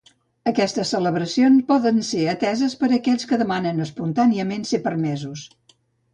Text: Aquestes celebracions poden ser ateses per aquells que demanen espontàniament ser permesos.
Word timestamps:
Aquestes 0.51 0.93
celebracions 0.95 1.65
poden 1.67 1.99
ser 2.07 2.23
ateses 2.31 2.77
per 2.81 2.91
aquells 2.99 3.29
que 3.33 3.41
demanen 3.43 3.85
espontàniament 3.87 4.67
ser 4.73 4.83
permesos. 4.89 5.47